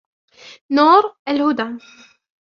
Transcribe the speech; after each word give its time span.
نور 0.69 1.15
الهدى 1.29 1.63